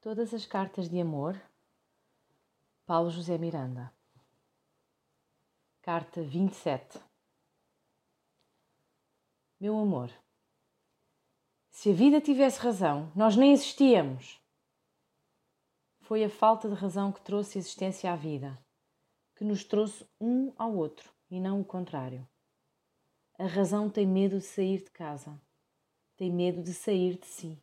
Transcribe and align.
Todas 0.00 0.32
as 0.32 0.46
cartas 0.46 0.88
de 0.88 1.00
amor, 1.00 1.36
Paulo 2.86 3.10
José 3.10 3.36
Miranda. 3.36 3.92
Carta 5.82 6.22
27. 6.22 7.00
Meu 9.58 9.76
amor, 9.76 10.08
se 11.72 11.90
a 11.90 11.94
vida 11.94 12.20
tivesse 12.20 12.60
razão, 12.60 13.10
nós 13.12 13.34
nem 13.34 13.52
existíamos. 13.52 14.40
Foi 16.02 16.22
a 16.22 16.30
falta 16.30 16.68
de 16.68 16.76
razão 16.76 17.10
que 17.10 17.20
trouxe 17.20 17.58
existência 17.58 18.12
à 18.12 18.14
vida, 18.14 18.56
que 19.34 19.42
nos 19.42 19.64
trouxe 19.64 20.08
um 20.20 20.52
ao 20.56 20.76
outro 20.76 21.12
e 21.28 21.40
não 21.40 21.60
o 21.60 21.64
contrário. 21.64 22.24
A 23.36 23.46
razão 23.48 23.90
tem 23.90 24.06
medo 24.06 24.38
de 24.38 24.44
sair 24.44 24.78
de 24.78 24.90
casa, 24.92 25.36
tem 26.16 26.30
medo 26.30 26.62
de 26.62 26.72
sair 26.72 27.18
de 27.18 27.26
si 27.26 27.60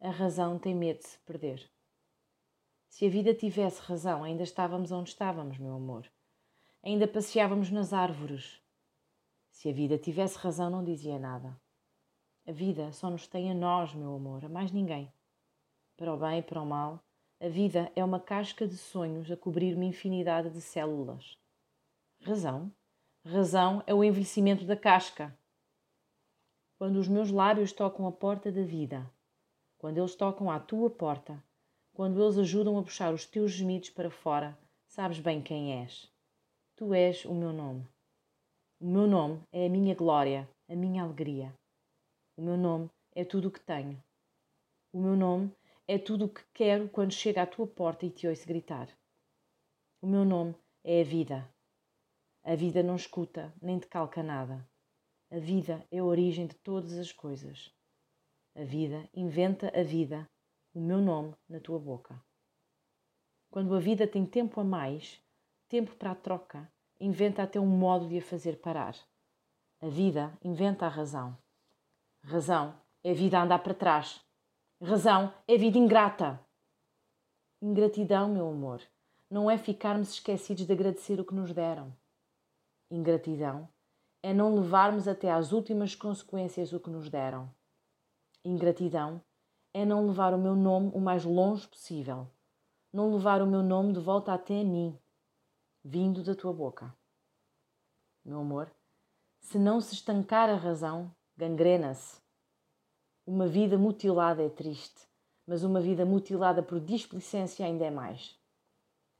a 0.00 0.10
razão 0.10 0.58
tem 0.58 0.74
medo 0.74 1.00
de 1.00 1.08
se 1.08 1.18
perder. 1.20 1.70
Se 2.88 3.06
a 3.06 3.10
vida 3.10 3.34
tivesse 3.34 3.82
razão, 3.82 4.24
ainda 4.24 4.42
estávamos 4.42 4.90
onde 4.90 5.10
estávamos, 5.10 5.58
meu 5.58 5.74
amor. 5.74 6.10
Ainda 6.82 7.06
passeávamos 7.06 7.70
nas 7.70 7.92
árvores. 7.92 8.62
Se 9.50 9.68
a 9.68 9.72
vida 9.72 9.98
tivesse 9.98 10.38
razão, 10.38 10.70
não 10.70 10.82
dizia 10.82 11.18
nada. 11.18 11.54
A 12.46 12.52
vida 12.52 12.90
só 12.92 13.10
nos 13.10 13.26
tem 13.26 13.50
a 13.50 13.54
nós, 13.54 13.94
meu 13.94 14.14
amor, 14.14 14.44
a 14.44 14.48
mais 14.48 14.72
ninguém. 14.72 15.12
Para 15.96 16.14
o 16.14 16.16
bem 16.16 16.38
e 16.38 16.42
para 16.42 16.62
o 16.62 16.66
mal, 16.66 17.04
a 17.38 17.48
vida 17.48 17.92
é 17.94 18.02
uma 18.02 18.18
casca 18.18 18.66
de 18.66 18.76
sonhos 18.76 19.30
a 19.30 19.36
cobrir 19.36 19.74
uma 19.74 19.84
infinidade 19.84 20.48
de 20.48 20.62
células. 20.62 21.36
Razão? 22.22 22.72
Razão 23.22 23.82
é 23.86 23.94
o 23.94 24.02
envelhecimento 24.02 24.64
da 24.64 24.76
casca. 24.76 25.36
Quando 26.78 26.96
os 26.96 27.06
meus 27.06 27.30
lábios 27.30 27.70
tocam 27.70 28.06
a 28.06 28.12
porta 28.12 28.50
da 28.50 28.62
vida, 28.62 29.10
quando 29.80 29.96
eles 29.96 30.14
tocam 30.14 30.50
à 30.50 30.60
tua 30.60 30.90
porta, 30.90 31.42
quando 31.94 32.22
eles 32.22 32.36
ajudam 32.36 32.78
a 32.78 32.82
puxar 32.82 33.14
os 33.14 33.24
teus 33.24 33.50
gemidos 33.50 33.88
para 33.88 34.10
fora, 34.10 34.56
sabes 34.86 35.18
bem 35.18 35.40
quem 35.40 35.80
és. 35.80 36.06
Tu 36.76 36.92
és 36.92 37.24
o 37.24 37.34
meu 37.34 37.50
nome. 37.50 37.88
O 38.78 38.86
meu 38.86 39.06
nome 39.06 39.42
é 39.50 39.64
a 39.64 39.70
minha 39.70 39.94
glória, 39.94 40.46
a 40.68 40.76
minha 40.76 41.02
alegria. 41.02 41.54
O 42.36 42.42
meu 42.42 42.58
nome 42.58 42.90
é 43.14 43.24
tudo 43.24 43.48
o 43.48 43.50
que 43.50 43.60
tenho. 43.60 43.98
O 44.92 45.00
meu 45.00 45.16
nome 45.16 45.50
é 45.88 45.98
tudo 45.98 46.26
o 46.26 46.28
que 46.28 46.44
quero 46.52 46.86
quando 46.90 47.12
chego 47.12 47.40
à 47.40 47.46
tua 47.46 47.66
porta 47.66 48.04
e 48.04 48.10
te 48.10 48.28
ouço 48.28 48.46
gritar. 48.46 48.86
O 50.02 50.06
meu 50.06 50.26
nome 50.26 50.54
é 50.84 51.00
a 51.00 51.04
vida. 51.04 51.48
A 52.44 52.54
vida 52.54 52.82
não 52.82 52.96
escuta 52.96 53.50
nem 53.62 53.78
decalca 53.78 54.22
nada. 54.22 54.62
A 55.30 55.38
vida 55.38 55.86
é 55.90 56.00
a 56.00 56.04
origem 56.04 56.46
de 56.46 56.54
todas 56.56 56.98
as 56.98 57.12
coisas. 57.12 57.74
A 58.54 58.64
vida 58.64 59.08
inventa 59.14 59.70
a 59.78 59.82
vida, 59.82 60.28
o 60.74 60.80
meu 60.80 61.00
nome 61.00 61.34
na 61.48 61.60
tua 61.60 61.78
boca. 61.78 62.20
Quando 63.48 63.74
a 63.74 63.80
vida 63.80 64.06
tem 64.06 64.26
tempo 64.26 64.60
a 64.60 64.64
mais, 64.64 65.22
tempo 65.68 65.94
para 65.94 66.10
a 66.10 66.16
troca, 66.16 66.70
inventa 66.98 67.42
até 67.42 67.60
um 67.60 67.66
modo 67.66 68.08
de 68.08 68.18
a 68.18 68.22
fazer 68.22 68.60
parar. 68.60 68.96
A 69.80 69.88
vida 69.88 70.36
inventa 70.42 70.84
a 70.84 70.88
razão. 70.88 71.36
Razão 72.22 72.74
é 73.02 73.12
a 73.12 73.14
vida 73.14 73.38
a 73.38 73.42
andar 73.44 73.60
para 73.60 73.72
trás. 73.72 74.20
Razão 74.82 75.32
é 75.46 75.54
a 75.54 75.58
vida 75.58 75.78
ingrata. 75.78 76.40
Ingratidão, 77.62 78.28
meu 78.28 78.48
amor, 78.48 78.82
não 79.30 79.50
é 79.50 79.56
ficarmos 79.56 80.10
esquecidos 80.14 80.66
de 80.66 80.72
agradecer 80.72 81.20
o 81.20 81.24
que 81.24 81.34
nos 81.34 81.52
deram. 81.52 81.94
Ingratidão 82.90 83.68
é 84.22 84.34
não 84.34 84.54
levarmos 84.54 85.06
até 85.06 85.30
às 85.30 85.52
últimas 85.52 85.94
consequências 85.94 86.72
o 86.72 86.80
que 86.80 86.90
nos 86.90 87.08
deram. 87.08 87.48
Ingratidão 88.44 89.22
é 89.74 89.84
não 89.84 90.06
levar 90.06 90.32
o 90.32 90.38
meu 90.38 90.56
nome 90.56 90.90
o 90.94 91.00
mais 91.00 91.24
longe 91.24 91.68
possível, 91.68 92.26
não 92.90 93.12
levar 93.12 93.42
o 93.42 93.46
meu 93.46 93.62
nome 93.62 93.92
de 93.92 94.00
volta 94.00 94.32
até 94.32 94.64
mim, 94.64 94.98
vindo 95.84 96.22
da 96.22 96.34
tua 96.34 96.52
boca. 96.52 96.96
Meu 98.24 98.40
amor, 98.40 98.74
se 99.40 99.58
não 99.58 99.78
se 99.78 99.94
estancar 99.94 100.48
a 100.48 100.54
razão, 100.54 101.14
gangrena-se. 101.36 102.18
Uma 103.26 103.46
vida 103.46 103.76
mutilada 103.76 104.42
é 104.42 104.48
triste, 104.48 105.06
mas 105.46 105.62
uma 105.62 105.80
vida 105.80 106.06
mutilada 106.06 106.62
por 106.62 106.80
displicência 106.80 107.66
ainda 107.66 107.84
é 107.84 107.90
mais. 107.90 108.38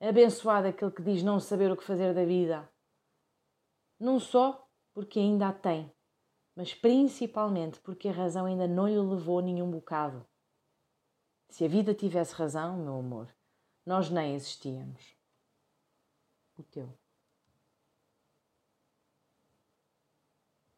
Abençoado 0.01 0.67
aquele 0.67 0.91
que 0.91 1.03
diz 1.03 1.23
não 1.23 1.39
saber 1.39 1.71
o 1.71 1.77
que 1.77 1.85
fazer 1.85 2.15
da 2.15 2.25
vida. 2.25 2.67
Não 3.99 4.19
só 4.19 4.67
porque 4.95 5.19
ainda 5.19 5.49
a 5.49 5.53
tem, 5.53 5.93
mas 6.61 6.75
principalmente 6.75 7.81
porque 7.81 8.07
a 8.07 8.13
razão 8.13 8.45
ainda 8.45 8.69
não 8.69 8.87
lhe 8.87 8.99
levou 8.99 9.41
nenhum 9.41 9.71
bocado. 9.71 10.27
Se 11.49 11.65
a 11.65 11.69
vida 11.69 11.95
tivesse 11.95 12.35
razão, 12.35 12.77
meu 12.77 12.99
amor, 12.99 13.35
nós 13.87 14.11
nem 14.11 14.35
existíamos. 14.35 15.17
O 16.59 16.63
teu. 16.63 16.95